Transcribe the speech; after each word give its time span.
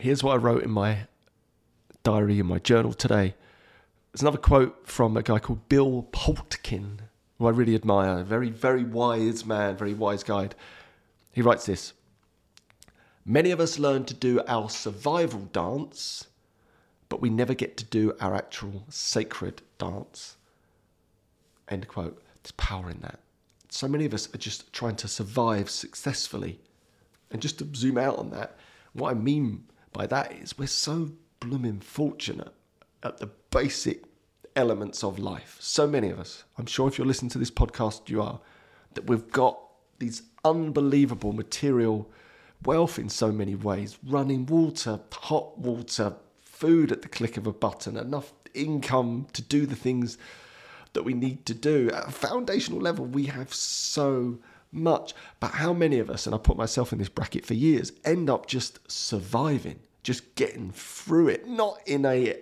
Here's 0.00 0.24
what 0.24 0.32
I 0.32 0.36
wrote 0.36 0.62
in 0.62 0.70
my 0.70 1.00
diary, 2.04 2.38
in 2.38 2.46
my 2.46 2.58
journal 2.58 2.94
today. 2.94 3.34
There's 4.10 4.22
another 4.22 4.38
quote 4.38 4.88
from 4.88 5.14
a 5.14 5.22
guy 5.22 5.38
called 5.38 5.68
Bill 5.68 6.08
Plotkin, 6.10 7.00
who 7.38 7.46
I 7.46 7.50
really 7.50 7.74
admire. 7.74 8.20
A 8.20 8.24
very, 8.24 8.48
very 8.48 8.82
wise 8.82 9.44
man, 9.44 9.76
very 9.76 9.92
wise 9.92 10.24
guide. 10.24 10.54
He 11.32 11.42
writes 11.42 11.66
this 11.66 11.92
Many 13.26 13.50
of 13.50 13.60
us 13.60 13.78
learn 13.78 14.06
to 14.06 14.14
do 14.14 14.40
our 14.48 14.70
survival 14.70 15.50
dance, 15.52 16.28
but 17.10 17.20
we 17.20 17.28
never 17.28 17.52
get 17.52 17.76
to 17.76 17.84
do 17.84 18.14
our 18.20 18.34
actual 18.34 18.84
sacred 18.88 19.60
dance. 19.76 20.38
End 21.68 21.88
quote. 21.88 22.22
There's 22.42 22.52
power 22.52 22.88
in 22.88 23.00
that. 23.00 23.20
So 23.68 23.86
many 23.86 24.06
of 24.06 24.14
us 24.14 24.34
are 24.34 24.38
just 24.38 24.72
trying 24.72 24.96
to 24.96 25.08
survive 25.08 25.68
successfully. 25.68 26.58
And 27.30 27.42
just 27.42 27.58
to 27.58 27.68
zoom 27.76 27.98
out 27.98 28.16
on 28.16 28.30
that, 28.30 28.56
what 28.94 29.10
I 29.10 29.14
mean 29.14 29.64
by 29.92 30.06
that 30.06 30.32
is 30.32 30.58
we're 30.58 30.66
so 30.66 31.12
blooming 31.40 31.80
fortunate 31.80 32.52
at 33.02 33.18
the 33.18 33.30
basic 33.50 34.04
elements 34.56 35.02
of 35.02 35.18
life. 35.18 35.56
So 35.60 35.86
many 35.86 36.10
of 36.10 36.18
us, 36.18 36.44
I'm 36.58 36.66
sure 36.66 36.88
if 36.88 36.98
you're 36.98 37.06
listening 37.06 37.30
to 37.30 37.38
this 37.38 37.50
podcast, 37.50 38.08
you 38.08 38.22
are, 38.22 38.40
that 38.94 39.06
we've 39.06 39.30
got 39.30 39.58
these 39.98 40.22
unbelievable 40.44 41.32
material 41.32 42.10
wealth 42.64 42.98
in 42.98 43.08
so 43.08 43.32
many 43.32 43.54
ways 43.54 43.98
running 44.06 44.46
water, 44.46 45.00
hot 45.12 45.58
water, 45.58 46.14
food 46.40 46.92
at 46.92 47.02
the 47.02 47.08
click 47.08 47.36
of 47.36 47.46
a 47.46 47.52
button, 47.52 47.96
enough 47.96 48.32
income 48.54 49.26
to 49.32 49.42
do 49.42 49.66
the 49.66 49.76
things 49.76 50.18
that 50.92 51.04
we 51.04 51.14
need 51.14 51.46
to 51.46 51.54
do. 51.54 51.90
At 51.90 52.08
a 52.08 52.12
foundational 52.12 52.80
level, 52.80 53.04
we 53.06 53.26
have 53.26 53.54
so 53.54 54.38
much. 54.72 55.14
But 55.38 55.52
how 55.52 55.72
many 55.72 55.98
of 55.98 56.10
us, 56.10 56.26
and 56.26 56.34
I 56.34 56.38
put 56.38 56.56
myself 56.56 56.92
in 56.92 56.98
this 56.98 57.08
bracket 57.08 57.46
for 57.46 57.54
years, 57.54 57.92
end 58.04 58.28
up 58.28 58.46
just 58.46 58.90
surviving, 58.90 59.80
just 60.02 60.34
getting 60.34 60.70
through 60.72 61.28
it, 61.28 61.46
not 61.48 61.80
in 61.86 62.04
a 62.04 62.36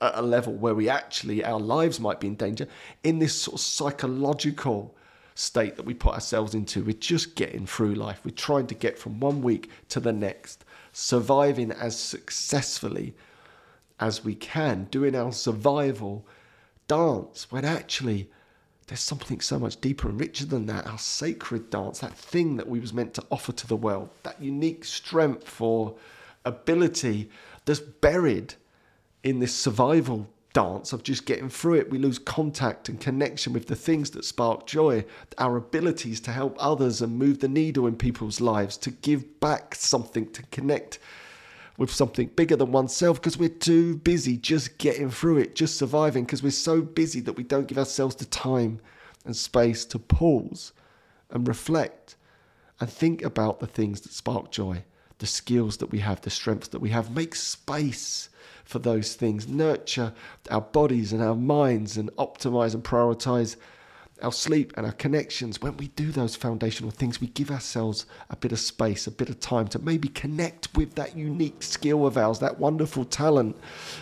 at 0.00 0.14
a 0.14 0.22
level 0.22 0.52
where 0.52 0.74
we 0.74 0.90
actually 0.90 1.42
our 1.42 1.58
lives 1.58 1.98
might 1.98 2.20
be 2.20 2.26
in 2.26 2.34
danger, 2.34 2.68
in 3.02 3.18
this 3.18 3.34
sort 3.34 3.54
of 3.54 3.60
psychological 3.60 4.94
state 5.34 5.76
that 5.76 5.84
we 5.84 5.94
put 5.94 6.14
ourselves 6.14 6.54
into. 6.54 6.84
We're 6.84 6.92
just 6.92 7.34
getting 7.34 7.66
through 7.66 7.94
life. 7.94 8.20
We're 8.24 8.30
trying 8.30 8.66
to 8.68 8.74
get 8.74 8.98
from 8.98 9.20
one 9.20 9.42
week 9.42 9.70
to 9.90 10.00
the 10.00 10.12
next, 10.12 10.64
surviving 10.92 11.72
as 11.72 11.98
successfully 11.98 13.14
as 14.00 14.24
we 14.24 14.34
can, 14.34 14.84
doing 14.90 15.14
our 15.14 15.32
survival 15.32 16.26
dance 16.88 17.50
when 17.50 17.64
actually 17.64 18.30
there's 18.86 19.00
something 19.00 19.40
so 19.40 19.58
much 19.58 19.80
deeper 19.80 20.08
and 20.08 20.20
richer 20.20 20.46
than 20.46 20.66
that. 20.66 20.86
Our 20.86 20.98
sacred 20.98 21.70
dance, 21.70 21.98
that 22.00 22.14
thing 22.14 22.56
that 22.56 22.68
we 22.68 22.78
was 22.78 22.92
meant 22.92 23.14
to 23.14 23.24
offer 23.30 23.52
to 23.52 23.66
the 23.66 23.76
world, 23.76 24.10
that 24.22 24.40
unique 24.40 24.84
strength 24.84 25.60
or 25.60 25.96
ability 26.46 27.28
that's 27.66 27.80
buried 27.80 28.54
in 29.22 29.40
this 29.40 29.54
survival 29.54 30.28
dance 30.54 30.94
of 30.94 31.02
just 31.02 31.26
getting 31.26 31.50
through 31.50 31.74
it. 31.74 31.90
We 31.90 31.98
lose 31.98 32.18
contact 32.18 32.88
and 32.88 32.98
connection 32.98 33.52
with 33.52 33.66
the 33.66 33.76
things 33.76 34.10
that 34.12 34.24
spark 34.24 34.66
joy, 34.66 35.04
our 35.36 35.58
abilities 35.58 36.18
to 36.20 36.32
help 36.32 36.56
others 36.58 37.02
and 37.02 37.18
move 37.18 37.40
the 37.40 37.48
needle 37.48 37.86
in 37.86 37.96
people's 37.96 38.40
lives, 38.40 38.78
to 38.78 38.90
give 38.90 39.38
back 39.40 39.74
something, 39.74 40.32
to 40.32 40.42
connect 40.44 40.98
with 41.76 41.92
something 41.92 42.28
bigger 42.28 42.56
than 42.56 42.72
oneself 42.72 43.20
because 43.20 43.36
we're 43.36 43.48
too 43.50 43.96
busy 43.98 44.38
just 44.38 44.78
getting 44.78 45.10
through 45.10 45.36
it, 45.36 45.54
just 45.54 45.76
surviving 45.76 46.24
because 46.24 46.42
we're 46.42 46.50
so 46.50 46.80
busy 46.80 47.20
that 47.20 47.36
we 47.36 47.42
don't 47.42 47.68
give 47.68 47.76
ourselves 47.76 48.16
the 48.16 48.24
time 48.24 48.80
and 49.26 49.36
space 49.36 49.84
to 49.84 49.98
pause 49.98 50.72
and 51.30 51.46
reflect 51.46 52.16
and 52.80 52.88
think 52.88 53.22
about 53.22 53.60
the 53.60 53.66
things 53.66 54.00
that 54.00 54.12
spark 54.12 54.50
joy, 54.50 54.82
the 55.18 55.26
skills 55.26 55.78
that 55.78 55.90
we 55.90 56.00
have, 56.00 56.20
the 56.20 56.30
strengths 56.30 56.68
that 56.68 56.80
we 56.80 56.90
have. 56.90 57.14
Make 57.14 57.34
space 57.34 58.28
for 58.64 58.78
those 58.78 59.14
things, 59.14 59.46
nurture 59.46 60.12
our 60.50 60.60
bodies 60.60 61.12
and 61.12 61.22
our 61.22 61.36
minds, 61.36 61.96
and 61.96 62.10
optimize 62.16 62.74
and 62.74 62.82
prioritize 62.82 63.56
our 64.22 64.32
sleep 64.32 64.72
and 64.76 64.86
our 64.86 64.92
connections. 64.92 65.60
When 65.60 65.76
we 65.76 65.88
do 65.88 66.10
those 66.10 66.34
foundational 66.34 66.90
things, 66.90 67.20
we 67.20 67.28
give 67.28 67.50
ourselves 67.50 68.06
a 68.30 68.36
bit 68.36 68.52
of 68.52 68.58
space, 68.58 69.06
a 69.06 69.10
bit 69.10 69.28
of 69.28 69.40
time 69.40 69.68
to 69.68 69.78
maybe 69.78 70.08
connect 70.08 70.74
with 70.74 70.94
that 70.94 71.16
unique 71.16 71.62
skill 71.62 72.06
of 72.06 72.16
ours, 72.16 72.38
that 72.40 72.58
wonderful 72.58 73.04
talent 73.04 73.56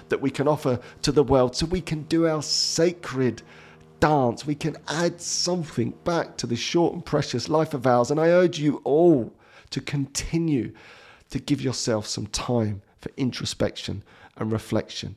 that 0.09 0.21
we 0.21 0.31
can 0.31 0.49
offer 0.49 0.81
to 1.03 1.13
the 1.13 1.25
world, 1.25 1.57
so 1.57 1.67
we 1.67 1.81
can 1.81 2.03
do 2.05 2.27
our 2.27 2.43
sacred 2.43 3.43
dance. 4.01 4.47
We 4.47 4.55
can 4.55 4.77
add 4.89 5.21
something 5.21 5.95
back 6.05 6.37
to 6.39 6.47
this 6.47 6.59
short 6.59 6.95
and 6.95 7.05
precious 7.05 7.49
life 7.49 7.75
of 7.75 7.87
ours. 7.87 8.11
And 8.11 8.21
I 8.21 8.29
urge 8.29 8.59
you 8.59 8.81
all 8.85 9.33
to 9.71 9.81
continue 9.81 10.73
to 11.31 11.39
give 11.39 11.61
yourself 11.61 12.07
some 12.07 12.27
time 12.27 12.83
for 13.01 13.11
introspection 13.17 14.03
and 14.37 14.53
reflection, 14.53 15.17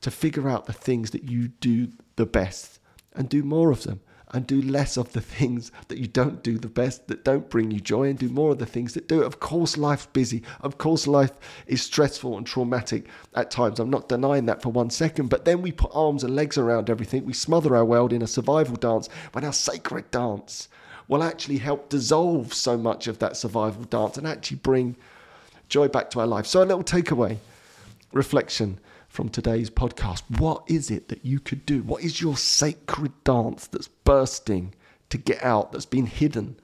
to 0.00 0.10
figure 0.10 0.48
out 0.48 0.66
the 0.66 0.72
things 0.72 1.10
that 1.10 1.24
you 1.24 1.48
do 1.48 1.88
the 2.16 2.26
best 2.26 2.78
and 3.14 3.28
do 3.28 3.42
more 3.42 3.70
of 3.70 3.84
them 3.84 4.00
and 4.32 4.46
do 4.46 4.62
less 4.62 4.96
of 4.96 5.12
the 5.12 5.20
things 5.38 5.70
that 5.88 5.98
you 5.98 6.06
don't 6.06 6.42
do 6.42 6.58
the 6.58 6.68
best, 6.68 7.06
that 7.08 7.24
don't 7.24 7.50
bring 7.50 7.70
you 7.70 7.80
joy, 7.80 8.08
and 8.08 8.18
do 8.18 8.28
more 8.28 8.52
of 8.52 8.58
the 8.58 8.66
things 8.66 8.94
that 8.94 9.08
do. 9.08 9.22
Of 9.22 9.40
course, 9.40 9.76
life's 9.76 10.06
busy. 10.06 10.42
Of 10.60 10.78
course, 10.78 11.06
life 11.06 11.32
is 11.66 11.82
stressful 11.82 12.36
and 12.36 12.46
traumatic 12.46 13.08
at 13.34 13.50
times. 13.50 13.78
I'm 13.78 13.90
not 13.90 14.08
denying 14.08 14.46
that 14.46 14.62
for 14.62 14.70
one 14.70 14.90
second. 14.90 15.28
But 15.28 15.44
then 15.44 15.62
we 15.62 15.72
put 15.72 15.90
arms 15.94 16.24
and 16.24 16.34
legs 16.34 16.58
around 16.58 16.88
everything. 16.88 17.24
We 17.24 17.34
smother 17.34 17.76
our 17.76 17.84
world 17.84 18.12
in 18.12 18.22
a 18.22 18.26
survival 18.26 18.76
dance 18.76 19.08
when 19.32 19.44
our 19.44 19.52
sacred 19.52 20.10
dance 20.10 20.68
will 21.08 21.22
actually 21.22 21.58
help 21.58 21.88
dissolve 21.88 22.54
so 22.54 22.78
much 22.78 23.06
of 23.06 23.18
that 23.18 23.36
survival 23.36 23.84
dance 23.84 24.16
and 24.16 24.26
actually 24.26 24.58
bring 24.58 24.96
joy 25.72 25.88
back 25.88 26.10
to 26.10 26.20
our 26.20 26.26
life. 26.26 26.46
So, 26.46 26.62
a 26.62 26.66
little 26.66 26.84
takeaway 26.84 27.38
reflection 28.12 28.78
from 29.08 29.30
today's 29.30 29.70
podcast. 29.70 30.22
What 30.38 30.62
is 30.66 30.90
it 30.90 31.08
that 31.08 31.24
you 31.24 31.40
could 31.40 31.64
do? 31.64 31.82
What 31.82 32.04
is 32.04 32.20
your 32.20 32.36
sacred 32.36 33.12
dance 33.24 33.66
that's 33.68 33.88
bursting 33.88 34.74
to 35.08 35.16
get 35.16 35.42
out, 35.42 35.72
that's 35.72 35.86
been 35.86 36.04
hidden 36.04 36.56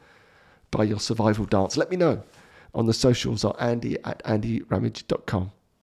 by 0.70 0.84
your 0.84 1.00
survival 1.00 1.46
dance? 1.46 1.78
Let 1.78 1.90
me 1.90 1.96
know 1.96 2.22
on 2.74 2.84
the 2.84 2.92
socials 2.92 3.44
or 3.44 3.56
andy 3.62 3.96
at 4.04 4.22
andyramage.com. 4.24 5.52